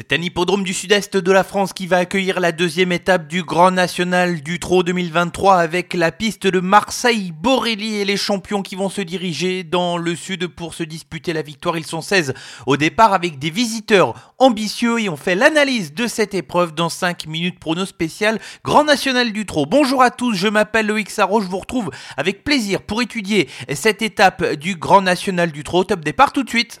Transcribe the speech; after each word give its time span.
C'est 0.00 0.18
un 0.18 0.22
hippodrome 0.22 0.64
du 0.64 0.72
sud-est 0.72 1.18
de 1.18 1.30
la 1.30 1.44
France 1.44 1.74
qui 1.74 1.86
va 1.86 1.98
accueillir 1.98 2.40
la 2.40 2.52
deuxième 2.52 2.90
étape 2.90 3.28
du 3.28 3.42
Grand 3.42 3.70
National 3.70 4.40
du 4.40 4.58
Trot 4.58 4.82
2023 4.82 5.56
avec 5.56 5.92
la 5.92 6.10
piste 6.10 6.46
de 6.46 6.58
Marseille, 6.58 7.34
Borelli 7.38 7.96
et 7.96 8.06
les 8.06 8.16
champions 8.16 8.62
qui 8.62 8.76
vont 8.76 8.88
se 8.88 9.02
diriger 9.02 9.62
dans 9.62 9.98
le 9.98 10.16
sud 10.16 10.46
pour 10.46 10.72
se 10.72 10.84
disputer 10.84 11.34
la 11.34 11.42
victoire. 11.42 11.76
Ils 11.76 11.84
sont 11.84 12.00
16 12.00 12.32
au 12.64 12.78
départ 12.78 13.12
avec 13.12 13.38
des 13.38 13.50
visiteurs 13.50 14.32
ambitieux 14.38 15.00
et 15.00 15.10
on 15.10 15.18
fait 15.18 15.34
l'analyse 15.34 15.92
de 15.92 16.06
cette 16.06 16.32
épreuve 16.32 16.74
dans 16.74 16.88
5 16.88 17.26
minutes 17.26 17.60
prono 17.60 17.84
spécial 17.84 18.40
Grand 18.64 18.84
National 18.84 19.34
du 19.34 19.44
Trot. 19.44 19.66
Bonjour 19.66 20.02
à 20.02 20.10
tous, 20.10 20.32
je 20.32 20.48
m'appelle 20.48 20.86
Loïc 20.86 21.10
Sarro, 21.10 21.42
je 21.42 21.46
vous 21.46 21.58
retrouve 21.58 21.90
avec 22.16 22.42
plaisir 22.42 22.80
pour 22.80 23.02
étudier 23.02 23.50
cette 23.74 24.00
étape 24.00 24.54
du 24.54 24.76
Grand 24.76 25.02
National 25.02 25.52
du 25.52 25.62
Trot. 25.62 25.84
Top 25.84 26.00
départ 26.00 26.32
tout 26.32 26.42
de 26.42 26.48
suite. 26.48 26.80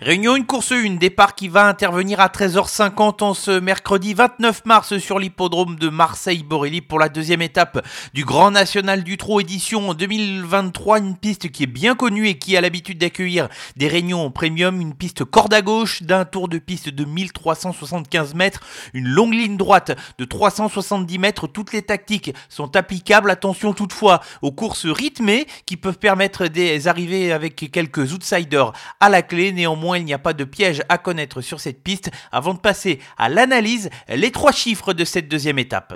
Réunion 0.00 0.36
une 0.36 0.46
course 0.46 0.70
une 0.70 0.96
départ 0.96 1.34
qui 1.34 1.48
va 1.48 1.66
intervenir 1.66 2.20
à 2.20 2.28
13h50 2.28 3.24
en 3.24 3.34
ce 3.34 3.58
mercredi 3.58 4.14
29 4.14 4.64
mars 4.64 4.96
sur 4.98 5.18
l'hippodrome 5.18 5.74
de 5.74 5.88
Marseille-Borelli 5.88 6.82
pour 6.82 7.00
la 7.00 7.08
deuxième 7.08 7.42
étape 7.42 7.84
du 8.14 8.24
Grand 8.24 8.52
National 8.52 9.02
du 9.02 9.16
Trot 9.16 9.40
édition 9.40 9.94
2023. 9.94 11.00
Une 11.00 11.16
piste 11.16 11.50
qui 11.50 11.64
est 11.64 11.66
bien 11.66 11.96
connue 11.96 12.28
et 12.28 12.38
qui 12.38 12.56
a 12.56 12.60
l'habitude 12.60 12.98
d'accueillir 12.98 13.48
des 13.76 13.88
réunions 13.88 14.30
premium. 14.30 14.80
Une 14.80 14.94
piste 14.94 15.24
corde 15.24 15.52
à 15.52 15.62
gauche 15.62 16.04
d'un 16.04 16.24
tour 16.24 16.46
de 16.46 16.58
piste 16.58 16.90
de 16.90 17.04
1375 17.04 18.34
mètres. 18.34 18.60
Une 18.94 19.08
longue 19.08 19.34
ligne 19.34 19.56
droite 19.56 19.98
de 20.16 20.24
370 20.24 21.18
mètres. 21.18 21.48
Toutes 21.48 21.72
les 21.72 21.82
tactiques 21.82 22.32
sont 22.48 22.76
applicables. 22.76 23.30
Attention 23.30 23.72
toutefois 23.72 24.20
aux 24.42 24.52
courses 24.52 24.86
rythmées 24.86 25.48
qui 25.66 25.76
peuvent 25.76 25.98
permettre 25.98 26.46
des 26.46 26.86
arrivées 26.86 27.32
avec 27.32 27.68
quelques 27.72 28.12
outsiders 28.12 28.72
à 29.00 29.08
la 29.08 29.22
clé. 29.22 29.50
Néanmoins, 29.50 29.87
il 29.94 30.04
n'y 30.04 30.14
a 30.14 30.18
pas 30.18 30.32
de 30.32 30.44
piège 30.44 30.82
à 30.88 30.98
connaître 30.98 31.40
sur 31.40 31.60
cette 31.60 31.82
piste. 31.82 32.10
Avant 32.32 32.54
de 32.54 32.58
passer 32.58 32.98
à 33.16 33.28
l'analyse, 33.28 33.90
les 34.08 34.32
trois 34.32 34.52
chiffres 34.52 34.92
de 34.92 35.04
cette 35.04 35.28
deuxième 35.28 35.58
étape. 35.58 35.94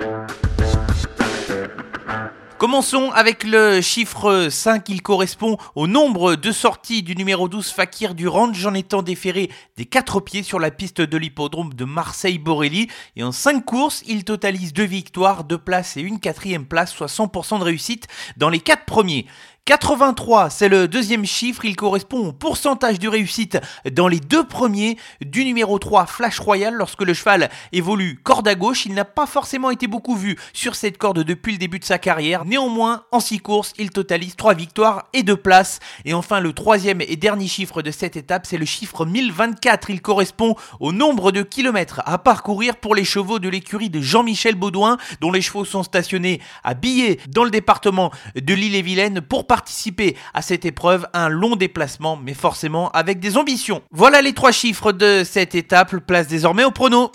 Commençons 2.62 3.10
avec 3.10 3.42
le 3.42 3.80
chiffre 3.80 4.46
5, 4.48 4.88
il 4.88 5.02
correspond 5.02 5.56
au 5.74 5.88
nombre 5.88 6.36
de 6.36 6.52
sorties 6.52 7.02
du 7.02 7.16
numéro 7.16 7.48
12 7.48 7.72
Fakir 7.72 8.14
Range 8.24 8.64
en 8.64 8.74
étant 8.74 9.02
déféré 9.02 9.50
des 9.76 9.84
4 9.84 10.20
pieds 10.20 10.44
sur 10.44 10.60
la 10.60 10.70
piste 10.70 11.00
de 11.00 11.16
l'hippodrome 11.16 11.74
de 11.74 11.84
Marseille-Borelli. 11.84 12.86
Et 13.16 13.24
en 13.24 13.32
5 13.32 13.64
courses, 13.64 14.04
il 14.06 14.22
totalise 14.22 14.72
2 14.74 14.84
victoires, 14.84 15.42
2 15.42 15.58
places 15.58 15.96
et 15.96 16.02
une 16.02 16.20
quatrième 16.20 16.64
place, 16.64 16.92
soit 16.92 17.08
100% 17.08 17.58
de 17.58 17.64
réussite 17.64 18.06
dans 18.36 18.48
les 18.48 18.60
4 18.60 18.84
premiers. 18.84 19.26
83, 19.64 20.50
c'est 20.50 20.68
le 20.68 20.88
deuxième 20.88 21.24
chiffre, 21.24 21.64
il 21.64 21.76
correspond 21.76 22.26
au 22.26 22.32
pourcentage 22.32 22.98
de 22.98 23.06
réussite 23.06 23.60
dans 23.92 24.08
les 24.08 24.18
deux 24.18 24.42
premiers 24.42 24.98
du 25.24 25.44
numéro 25.44 25.78
3 25.78 26.06
Flash 26.06 26.40
Royal 26.40 26.74
lorsque 26.74 27.02
le 27.02 27.14
cheval 27.14 27.48
évolue 27.70 28.18
corde 28.24 28.48
à 28.48 28.56
gauche. 28.56 28.86
Il 28.86 28.94
n'a 28.94 29.04
pas 29.04 29.24
forcément 29.24 29.70
été 29.70 29.86
beaucoup 29.86 30.16
vu 30.16 30.36
sur 30.52 30.74
cette 30.74 30.98
corde 30.98 31.22
depuis 31.22 31.52
le 31.52 31.58
début 31.58 31.78
de 31.78 31.84
sa 31.84 31.98
carrière. 31.98 32.44
Néanmoins, 32.44 33.04
en 33.12 33.20
6 33.20 33.38
courses, 33.38 33.72
il 33.78 33.90
totalise 33.90 34.34
3 34.34 34.54
victoires 34.54 35.04
et 35.12 35.22
2 35.22 35.36
places. 35.36 35.78
Et 36.04 36.12
enfin, 36.12 36.40
le 36.40 36.52
troisième 36.52 37.00
et 37.00 37.14
dernier 37.14 37.46
chiffre 37.46 37.82
de 37.82 37.92
cette 37.92 38.16
étape, 38.16 38.46
c'est 38.46 38.58
le 38.58 38.66
chiffre 38.66 39.06
1024. 39.06 39.90
Il 39.90 40.02
correspond 40.02 40.56
au 40.80 40.90
nombre 40.90 41.30
de 41.30 41.42
kilomètres 41.42 42.02
à 42.04 42.18
parcourir 42.18 42.74
pour 42.74 42.96
les 42.96 43.04
chevaux 43.04 43.38
de 43.38 43.48
l'écurie 43.48 43.90
de 43.90 44.00
Jean-Michel 44.00 44.56
Baudouin, 44.56 44.96
dont 45.20 45.30
les 45.30 45.40
chevaux 45.40 45.64
sont 45.64 45.84
stationnés 45.84 46.40
à 46.64 46.74
Billet 46.74 47.20
dans 47.28 47.44
le 47.44 47.50
département 47.50 48.10
de 48.34 48.54
l'île-et-Vilaine 48.54 49.20
pour 49.20 49.46
participer 49.52 50.16
à 50.32 50.40
cette 50.40 50.64
épreuve, 50.64 51.06
un 51.12 51.28
long 51.28 51.56
déplacement, 51.56 52.16
mais 52.16 52.32
forcément 52.32 52.90
avec 52.92 53.20
des 53.20 53.36
ambitions. 53.36 53.82
Voilà 53.90 54.22
les 54.22 54.32
trois 54.32 54.50
chiffres 54.50 54.92
de 54.92 55.24
cette 55.26 55.54
étape, 55.54 55.94
place 55.98 56.26
désormais 56.26 56.64
au 56.64 56.70
prono. 56.70 57.12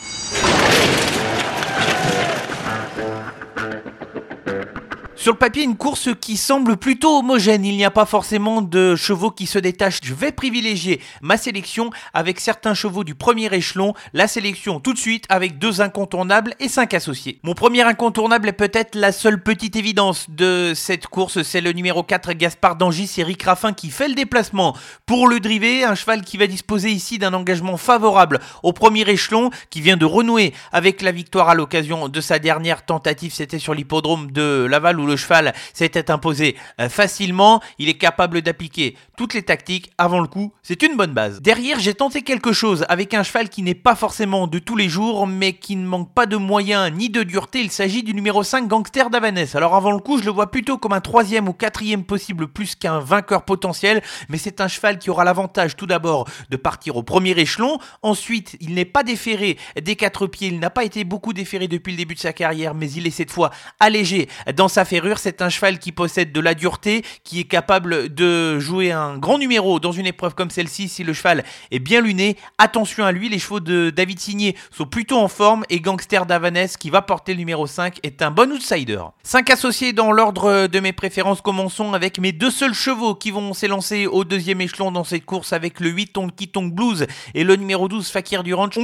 Sur 5.20 5.32
le 5.34 5.40
papier, 5.40 5.64
une 5.64 5.78
course 5.78 6.10
qui 6.22 6.38
semble 6.38 6.78
plutôt 6.78 7.18
homogène. 7.18 7.66
Il 7.66 7.76
n'y 7.76 7.84
a 7.84 7.90
pas 7.90 8.06
forcément 8.06 8.62
de 8.62 8.96
chevaux 8.96 9.32
qui 9.32 9.48
se 9.48 9.58
détachent. 9.58 10.00
Je 10.04 10.14
vais 10.14 10.32
privilégier 10.32 11.02
ma 11.24 11.38
sélection 11.38 11.90
avec 12.14 12.40
certains 12.40 12.76
chevaux 12.76 13.04
du 13.04 13.16
premier 13.16 13.52
échelon. 13.52 13.96
La 14.14 14.28
sélection 14.28 14.80
tout 14.80 14.94
de 14.94 15.00
suite 15.00 15.26
avec 15.30 15.58
deux 15.58 15.82
incontournables 15.82 16.54
et 16.60 16.70
cinq 16.70 16.94
associés. 16.94 17.40
Mon 17.42 17.56
premier 17.56 17.82
incontournable 17.82 18.48
est 18.48 18.54
peut-être 18.54 18.94
la 18.94 19.12
seule 19.12 19.42
petite 19.42 19.76
évidence 19.76 20.28
de 20.30 20.74
cette 20.76 21.08
course. 21.08 21.42
C'est 21.42 21.62
le 21.62 21.72
numéro 21.72 22.04
4, 22.04 22.34
Gaspard 22.34 22.76
Dangis, 22.76 23.12
Eric 23.18 23.42
Raffin 23.42 23.74
qui 23.74 23.90
fait 23.90 24.10
le 24.10 24.14
déplacement 24.14 24.78
pour 25.08 25.28
le 25.28 25.40
driver. 25.40 25.84
Un 25.84 25.96
cheval 25.96 26.22
qui 26.22 26.38
va 26.38 26.46
disposer 26.46 26.92
ici 26.92 27.18
d'un 27.18 27.34
engagement 27.34 27.78
favorable 27.78 28.40
au 28.62 28.72
premier 28.72 29.10
échelon, 29.10 29.50
qui 29.72 29.82
vient 29.82 29.98
de 29.98 30.06
renouer 30.06 30.54
avec 30.72 31.02
la 31.02 31.12
victoire 31.12 31.50
à 31.50 31.56
l'occasion 31.56 32.08
de 32.08 32.22
sa 32.22 32.38
dernière 32.38 32.86
tentative. 32.86 33.34
C'était 33.34 33.58
sur 33.58 33.74
l'hippodrome 33.74 34.32
de 34.32 34.68
Laval 34.70 35.00
où 35.00 35.06
le 35.07 35.16
cheval 35.16 35.53
s'était 35.73 36.12
imposé 36.12 36.56
euh, 36.79 36.90
facilement. 36.90 37.62
Il 37.79 37.90
est 37.90 37.97
capable 37.97 38.41
d'appliquer 38.41 38.95
toutes 39.18 39.34
les 39.34 39.44
tactiques 39.44 39.91
avant 39.97 40.19
le 40.19 40.28
coup. 40.28 40.53
C'est 40.62 40.84
une 40.84 40.95
bonne 40.95 41.13
base. 41.13 41.41
Derrière, 41.41 41.79
j'ai 41.79 41.94
tenté 41.94 42.22
quelque 42.22 42.53
chose 42.53 42.85
avec 42.90 43.13
un 43.13 43.23
cheval 43.23 43.50
qui 43.50 43.63
n'est 43.63 43.75
pas 43.75 43.95
forcément 43.95 44.47
de 44.47 44.59
tous 44.59 44.75
les 44.75 44.90
jours, 44.90 45.28
mais 45.28 45.53
qui 45.53 45.75
ne 45.75 45.88
manque 45.88 46.13
pas 46.13 46.25
de 46.25 46.38
moyens 46.38 46.91
ni 46.91 47.09
de 47.09 47.23
dureté. 47.23 47.62
Il 47.62 47.72
s'agit 47.72 48.03
du 48.03 48.13
numéro 48.13 48.44
5 48.44 48.68
Gangster 48.68 49.09
d'Avanès. 49.09 49.56
Alors 49.56 49.75
avant 49.75 49.91
le 49.91 50.00
coup, 50.00 50.19
je 50.19 50.25
le 50.25 50.31
vois 50.31 50.51
plutôt 50.51 50.78
comme 50.78 50.94
un 50.94 51.01
troisième 51.01 51.47
ou 51.47 51.53
quatrième 51.53 52.03
possible 52.03 52.47
plus 52.47 52.75
qu'un 52.75 53.00
vainqueur 53.00 53.44
potentiel, 53.44 54.01
mais 54.29 54.38
c'est 54.38 54.62
un 54.62 54.68
cheval 54.68 55.00
qui 55.00 55.09
aura 55.09 55.24
l'avantage 55.24 55.75
tout 55.75 55.88
d'abord 55.88 56.28
de 56.50 56.57
partir 56.57 56.97
au 56.97 57.03
premier 57.03 57.31
échelon. 57.31 57.79
Ensuite, 58.01 58.57
il 58.59 58.75
n'est 58.75 58.85
pas 58.85 59.03
déféré 59.03 59.57
des 59.81 59.95
quatre 59.95 60.28
pieds. 60.28 60.50
Il 60.50 60.59
n'a 60.59 60.69
pas 60.69 60.84
été 60.84 61.03
beaucoup 61.03 61.34
déféré 61.34 61.68
depuis 61.68 61.91
le 61.91 61.97
début 61.97 62.16
de 62.16 62.19
sa 62.19 62.34
carrière, 62.34 62.74
mais 62.74 62.89
il 62.91 63.07
est 63.07 63.12
cette 63.12 63.31
fois 63.31 63.51
allégé 63.79 64.29
dans 64.56 64.68
sa 64.68 64.85
c'est 65.18 65.41
un 65.41 65.50
cheval 65.50 65.80
qui 65.80 65.91
possède 65.91 66.31
de 66.31 66.40
la 66.40 66.53
dureté, 66.53 67.03
qui 67.24 67.40
est 67.40 67.46
capable 67.46 68.13
de 68.13 68.59
jouer 68.59 68.91
un 68.91 69.18
grand 69.18 69.38
numéro 69.38 69.80
dans 69.80 69.91
une 69.91 70.06
épreuve 70.06 70.35
comme 70.35 70.50
celle-ci 70.50 70.90
si 70.90 71.03
le 71.03 71.13
cheval 71.13 71.44
est 71.72 71.80
bien 71.80 72.02
luné. 72.02 72.38
Attention 72.58 73.06
à 73.06 73.12
lui, 73.12 73.30
les 73.30 73.40
chevaux 73.40 73.59
de 73.59 73.90
David 73.90 74.19
Signé 74.19 74.56
sont 74.72 74.86
plutôt 74.86 75.18
en 75.18 75.28
forme 75.28 75.63
et 75.69 75.80
Gangster 75.80 76.25
d'Avanès 76.25 76.78
qui 76.78 76.90
va 76.90 77.02
porter 77.02 77.34
le 77.34 77.40
numéro 77.40 77.68
5 77.68 78.00
est 78.03 78.22
un 78.22 78.31
bon 78.31 78.52
outsider. 78.52 79.02
5 79.24 79.50
associés 79.50 79.94
dans 79.94 80.12
l'ordre 80.12 80.68
de 80.68 80.80
mes 80.80 80.94
préférences, 80.94 81.41
commençons 81.41 81.94
avec 81.94 82.19
mes 82.19 82.31
deux 82.31 82.52
seuls 82.52 82.74
chevaux 82.74 83.16
qui 83.16 83.31
vont 83.31 83.53
s'élancer 83.53 84.07
au 84.07 84.24
deuxième 84.24 84.62
échelon 84.62 84.91
dans 84.91 85.03
cette 85.03 85.25
course 85.25 85.53
avec 85.53 85.80
le 85.80 85.90
8 85.90 86.18
Honky 86.18 86.47
Tonk 86.47 86.74
Blues 86.74 87.07
et 87.34 87.44
le 87.44 87.56
numéro 87.56 87.88
12 87.88 88.07
Fakir 88.09 88.44
du 88.44 88.53
Ranch. 88.53 88.78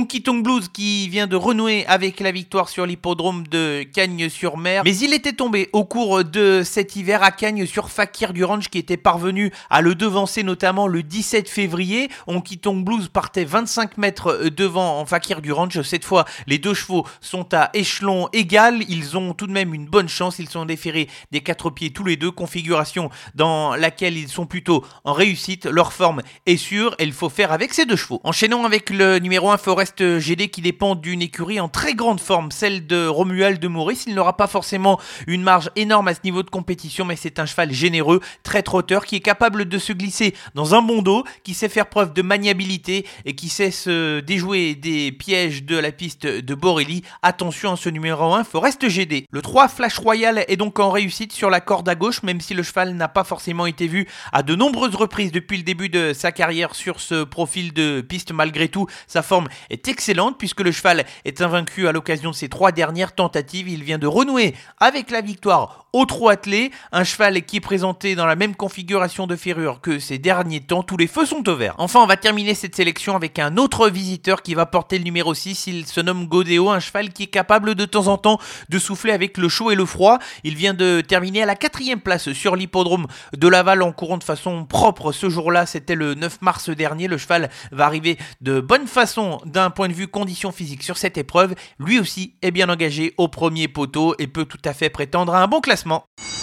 Blues 0.44 0.70
qui 0.70 1.10
vient 1.10 1.28
de 1.28 1.36
renouer 1.36 1.86
avec 1.88 2.20
la 2.20 2.32
victoire 2.32 2.70
sur 2.70 2.86
l'hippodrome 2.86 3.48
de 3.48 3.84
Cagnes-sur-Mer, 3.84 4.84
mais 4.84 4.96
il 4.98 5.14
était 5.14 5.34
tombé 5.34 5.70
au 5.74 5.86
cours 5.86 6.03
de 6.04 6.64
cet 6.66 6.98
hiver 6.98 7.24
à 7.24 7.32
Cagnes 7.32 7.66
sur 7.66 7.90
Fakir 7.90 8.34
du 8.34 8.44
Ranch 8.44 8.68
qui 8.68 8.78
était 8.78 8.98
parvenu 8.98 9.54
à 9.70 9.82
le 9.82 9.96
devancer 9.96 10.44
notamment 10.44 10.88
le 10.88 11.02
17 11.02 11.48
février. 11.48 12.10
Onkitong 12.28 12.84
Blues 12.84 13.08
partait 13.08 13.46
25 13.46 13.98
mètres 13.98 14.50
devant 14.50 15.00
en 15.00 15.06
Fakir 15.06 15.42
du 15.42 15.54
Ranch. 15.54 15.80
Cette 15.82 16.04
fois, 16.04 16.26
les 16.46 16.58
deux 16.58 16.74
chevaux 16.74 17.08
sont 17.22 17.54
à 17.54 17.70
échelon 17.74 18.28
égal. 18.34 18.84
Ils 18.90 19.18
ont 19.18 19.34
tout 19.34 19.48
de 19.48 19.54
même 19.54 19.74
une 19.74 19.86
bonne 19.86 20.10
chance. 20.10 20.40
Ils 20.40 20.50
sont 20.50 20.66
déférés 20.66 21.08
des 21.32 21.40
quatre 21.40 21.70
pieds 21.70 21.92
tous 21.92 22.04
les 22.04 22.18
deux. 22.18 22.32
Configuration 22.32 23.10
dans 23.34 23.76
laquelle 23.76 24.18
ils 24.18 24.28
sont 24.28 24.46
plutôt 24.46 24.84
en 25.06 25.14
réussite. 25.14 25.66
Leur 25.66 25.94
forme 25.94 26.22
est 26.46 26.58
sûre 26.58 26.96
et 27.00 27.06
il 27.06 27.14
faut 27.14 27.30
faire 27.30 27.54
avec 27.54 27.74
ces 27.74 27.86
deux 27.86 27.96
chevaux. 27.96 28.20
Enchaînons 28.26 28.66
avec 28.66 28.90
le 28.90 29.20
numéro 29.20 29.52
1 29.52 29.58
Forest 29.58 30.20
GD 30.20 30.50
qui 30.50 30.62
dépend 30.62 30.96
d'une 30.96 31.22
écurie 31.22 31.62
en 31.62 31.70
très 31.70 31.94
grande 31.94 32.20
forme, 32.20 32.52
celle 32.52 32.86
de 32.88 33.08
Romuald 33.08 33.60
de 33.60 33.68
Maurice. 33.70 34.04
Il 34.06 34.16
n'aura 34.16 34.36
pas 34.36 34.48
forcément 34.48 35.00
une 35.28 35.44
marge 35.44 35.70
énorme 35.78 35.93
à 35.94 36.14
ce 36.14 36.22
niveau 36.24 36.44
de 36.44 36.50
compétition, 36.50 37.06
mais 37.06 37.16
c'est 37.16 37.40
un 37.40 37.46
cheval 37.46 37.72
généreux, 37.72 38.20
très 38.42 38.64
trotteur, 38.64 39.06
qui 39.06 39.16
est 39.16 39.22
capable 39.22 39.66
de 39.66 39.78
se 39.78 39.94
glisser 39.94 40.34
dans 40.56 40.74
un 40.74 40.82
bon 40.82 41.02
dos, 41.02 41.24
qui 41.44 41.54
sait 41.54 41.70
faire 41.70 41.88
preuve 41.88 42.14
de 42.14 42.22
maniabilité 42.22 43.06
et 43.26 43.36
qui 43.36 43.50
sait 43.50 43.72
se 43.72 44.20
déjouer 44.20 44.76
des 44.76 45.12
pièges 45.12 45.64
de 45.64 45.78
la 45.78 45.92
piste 45.92 46.26
de 46.26 46.56
Borelli. 46.56 47.04
Attention 47.22 47.74
à 47.74 47.78
ce 47.78 47.90
numéro 47.90 48.34
1, 48.34 48.44
Forest 48.44 48.88
GD. 48.88 49.26
Le 49.30 49.42
3 49.42 49.68
Flash 49.68 50.00
Royal 50.00 50.44
est 50.48 50.58
donc 50.58 50.80
en 50.80 50.90
réussite 50.90 51.32
sur 51.32 51.50
la 51.50 51.62
corde 51.62 51.88
à 51.88 51.96
gauche, 51.96 52.24
même 52.24 52.42
si 52.42 52.54
le 52.54 52.64
cheval 52.64 52.96
n'a 52.96 53.08
pas 53.08 53.24
forcément 53.24 53.66
été 53.66 53.88
vu 53.88 54.08
à 54.32 54.44
de 54.44 54.56
nombreuses 54.56 54.96
reprises 54.96 55.32
depuis 55.32 55.58
le 55.58 55.64
début 55.64 55.90
de 55.90 56.14
sa 56.14 56.32
carrière 56.32 56.76
sur 56.76 57.00
ce 57.00 57.24
profil 57.24 57.74
de 57.74 58.02
piste. 58.02 58.32
Malgré 58.32 58.68
tout, 58.68 58.88
sa 59.08 59.22
forme 59.22 59.48
est 59.70 59.88
excellente 59.88 60.38
puisque 60.38 60.62
le 60.62 60.72
cheval 60.72 61.06
est 61.26 61.42
invaincu 61.42 61.88
à 61.88 61.92
l'occasion 61.92 62.32
de 62.32 62.36
ses 62.36 62.50
trois 62.50 62.72
dernières 62.72 63.14
tentatives. 63.14 63.68
Il 63.68 63.84
vient 63.84 64.00
de 64.00 64.08
renouer 64.08 64.56
avec 64.80 65.12
la 65.12 65.22
victoire 65.22 65.83
au 65.94 66.06
trot 66.06 66.30
attelé, 66.30 66.72
un 66.92 67.04
cheval 67.04 67.44
qui 67.44 67.58
est 67.58 67.62
présenté 67.62 68.16
dans 68.16 68.26
la 68.26 68.36
même 68.36 68.56
configuration 68.56 69.28
de 69.28 69.36
ferrure 69.36 69.80
que 69.80 70.00
ces 70.00 70.18
derniers 70.18 70.60
temps, 70.60 70.82
tous 70.82 70.98
les 70.98 71.06
feux 71.06 71.28
sont 71.28 71.48
au 71.48 71.56
vert. 71.56 71.76
Enfin, 71.78 72.00
on 72.02 72.08
va 72.08 72.18
terminer 72.18 72.56
cette 72.56 72.76
sélection 72.76 73.16
avec 73.16 73.38
un 73.38 73.58
autre 73.58 73.90
visiteur 73.90 74.42
qui 74.42 74.56
va 74.56 74.66
porter 74.66 74.98
le 74.98 75.04
numéro 75.04 75.36
6, 75.36 75.68
il 75.68 75.86
se 75.86 76.02
nomme 76.02 76.26
Godéo, 76.26 76.72
un 76.72 76.80
cheval 76.80 77.14
qui 77.14 77.24
est 77.24 77.28
capable 77.28 77.76
de 77.76 77.86
temps 77.86 78.08
en 78.08 78.18
temps 78.18 78.40
de 78.70 78.80
souffler 78.80 79.12
avec 79.12 79.38
le 79.38 79.48
chaud 79.50 79.70
et 79.70 79.76
le 79.76 79.86
froid. 79.86 80.18
Il 80.44 80.56
vient 80.56 80.74
de 80.74 81.02
terminer 81.02 81.44
à 81.44 81.46
la 81.46 81.56
quatrième 81.56 82.02
place 82.02 82.34
sur 82.34 82.56
l'hippodrome 82.56 83.06
de 83.38 83.48
Laval 83.48 83.84
en 83.84 83.92
courant 83.92 84.18
de 84.18 84.24
façon 84.24 84.66
propre 84.66 85.12
ce 85.12 85.30
jour-là, 85.30 85.68
c'était 85.68 85.96
le 85.96 86.16
9 86.16 86.42
mars 86.42 86.72
dernier, 86.72 87.08
le 87.08 87.20
cheval 87.20 87.52
va 87.72 87.86
arriver 87.86 88.18
de 88.42 88.60
bonne 88.62 88.88
façon 88.88 89.40
d'un 89.46 89.70
point 89.70 89.90
de 89.90 89.94
vue 89.94 90.08
conditions 90.08 90.52
physiques 90.52 90.82
sur 90.82 90.98
cette 90.98 91.20
épreuve, 91.20 91.54
lui 91.78 92.00
aussi 92.00 92.34
est 92.42 92.50
bien 92.50 92.70
engagé 92.70 93.14
au 93.18 93.28
premier 93.28 93.68
poteau 93.68 94.16
et 94.18 94.26
peut 94.26 94.46
tout 94.46 94.58
à 94.66 94.74
fait 94.74 94.90
prétendre 94.90 95.36
à 95.36 95.44
un 95.44 95.48
bon 95.48 95.62
classement 95.62 95.83
classement. 95.84 96.43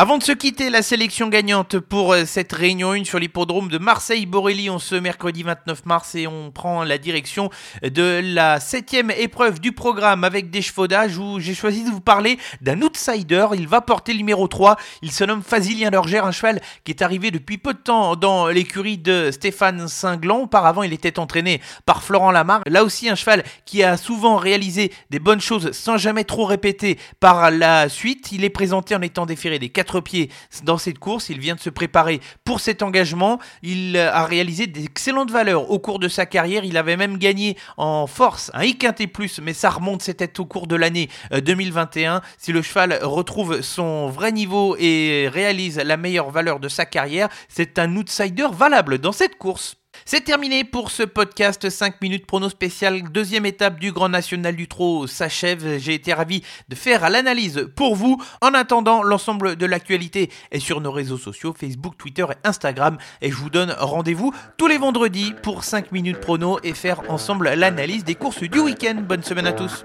Avant 0.00 0.16
de 0.16 0.22
se 0.22 0.32
quitter, 0.32 0.70
la 0.70 0.80
sélection 0.80 1.28
gagnante 1.28 1.78
pour 1.78 2.14
euh, 2.14 2.24
cette 2.24 2.54
réunion 2.54 2.92
1 2.92 3.04
sur 3.04 3.18
l'hippodrome 3.18 3.68
de 3.68 3.76
Marseille-Borelli, 3.76 4.70
on 4.70 4.78
se 4.78 4.94
mercredi 4.94 5.42
29 5.42 5.84
mars 5.84 6.14
et 6.14 6.26
on 6.26 6.50
prend 6.50 6.84
la 6.84 6.96
direction 6.96 7.50
de 7.82 8.22
la 8.24 8.60
septième 8.60 9.10
épreuve 9.10 9.60
du 9.60 9.72
programme 9.72 10.24
avec 10.24 10.48
des 10.48 10.62
chevaudages 10.62 11.18
où 11.18 11.38
j'ai 11.38 11.52
choisi 11.52 11.84
de 11.84 11.90
vous 11.90 12.00
parler 12.00 12.38
d'un 12.62 12.80
outsider. 12.80 13.48
Il 13.52 13.68
va 13.68 13.82
porter 13.82 14.12
le 14.12 14.20
numéro 14.20 14.48
3. 14.48 14.76
Il 15.02 15.12
se 15.12 15.22
nomme 15.22 15.42
Fazilien 15.42 15.90
Lorger, 15.90 16.20
un 16.20 16.32
cheval 16.32 16.62
qui 16.84 16.92
est 16.92 17.02
arrivé 17.02 17.30
depuis 17.30 17.58
peu 17.58 17.74
de 17.74 17.80
temps 17.80 18.16
dans 18.16 18.48
l'écurie 18.48 18.96
de 18.96 19.30
Stéphane 19.30 19.86
Singlan. 19.86 20.44
Auparavant, 20.44 20.82
il 20.82 20.94
était 20.94 21.18
entraîné 21.18 21.60
par 21.84 22.02
Florent 22.02 22.30
Lamar. 22.30 22.62
Là 22.66 22.84
aussi, 22.84 23.10
un 23.10 23.16
cheval 23.16 23.44
qui 23.66 23.82
a 23.82 23.98
souvent 23.98 24.36
réalisé 24.36 24.94
des 25.10 25.18
bonnes 25.18 25.42
choses 25.42 25.72
sans 25.72 25.98
jamais 25.98 26.24
trop 26.24 26.46
répéter 26.46 26.98
par 27.20 27.50
la 27.50 27.90
suite. 27.90 28.32
Il 28.32 28.44
est 28.44 28.48
présenté 28.48 28.94
en 28.94 29.02
étant 29.02 29.26
déféré 29.26 29.58
des 29.58 29.68
pieds 29.98 30.30
dans 30.62 30.78
cette 30.78 31.00
course. 31.00 31.28
Il 31.30 31.40
vient 31.40 31.56
de 31.56 31.60
se 31.60 31.70
préparer 31.70 32.20
pour 32.44 32.60
cet 32.60 32.82
engagement. 32.82 33.40
Il 33.64 33.96
a 33.96 34.24
réalisé 34.24 34.68
d'excellentes 34.68 35.32
valeurs 35.32 35.68
au 35.72 35.80
cours 35.80 35.98
de 35.98 36.06
sa 36.06 36.26
carrière. 36.26 36.64
Il 36.64 36.76
avait 36.76 36.96
même 36.96 37.18
gagné 37.18 37.56
en 37.76 38.06
force 38.06 38.52
un 38.54 38.62
IQT 38.62 39.08
plus, 39.12 39.40
mais 39.40 39.52
ça 39.52 39.70
remonte, 39.70 40.02
c'était 40.02 40.38
au 40.38 40.44
cours 40.44 40.68
de 40.68 40.76
l'année 40.76 41.08
2021. 41.32 42.16
Euh, 42.16 42.20
si 42.38 42.52
le 42.52 42.62
cheval 42.62 43.00
retrouve 43.02 43.62
son 43.62 44.08
vrai 44.08 44.30
niveau 44.30 44.76
et 44.78 45.28
réalise 45.32 45.78
la 45.78 45.96
meilleure 45.96 46.30
valeur 46.30 46.60
de 46.60 46.68
sa 46.68 46.86
carrière, 46.86 47.28
c'est 47.48 47.78
un 47.78 47.96
outsider 47.96 48.46
valable 48.52 48.98
dans 48.98 49.12
cette 49.12 49.36
course. 49.36 49.79
C'est 50.12 50.22
terminé 50.22 50.64
pour 50.64 50.90
ce 50.90 51.04
podcast 51.04 51.70
5 51.70 52.02
minutes 52.02 52.26
prono 52.26 52.48
spécial. 52.48 53.00
Deuxième 53.12 53.46
étape 53.46 53.78
du 53.78 53.92
Grand 53.92 54.08
National 54.08 54.56
du 54.56 54.66
Trot 54.66 55.06
s'achève. 55.06 55.78
J'ai 55.78 55.94
été 55.94 56.12
ravi 56.12 56.42
de 56.68 56.74
faire 56.74 57.08
l'analyse 57.08 57.68
pour 57.76 57.94
vous. 57.94 58.20
En 58.40 58.52
attendant, 58.54 59.04
l'ensemble 59.04 59.54
de 59.54 59.66
l'actualité 59.66 60.28
est 60.50 60.58
sur 60.58 60.80
nos 60.80 60.90
réseaux 60.90 61.16
sociaux 61.16 61.54
Facebook, 61.56 61.96
Twitter 61.96 62.24
et 62.28 62.48
Instagram. 62.48 62.98
Et 63.22 63.30
je 63.30 63.36
vous 63.36 63.50
donne 63.50 63.72
rendez-vous 63.78 64.34
tous 64.56 64.66
les 64.66 64.78
vendredis 64.78 65.32
pour 65.44 65.62
5 65.62 65.92
minutes 65.92 66.18
prono 66.18 66.58
et 66.64 66.74
faire 66.74 67.02
ensemble 67.08 67.48
l'analyse 67.54 68.02
des 68.02 68.16
courses 68.16 68.42
du 68.42 68.58
week-end. 68.58 69.04
Bonne 69.06 69.22
semaine 69.22 69.46
à 69.46 69.52
tous. 69.52 69.84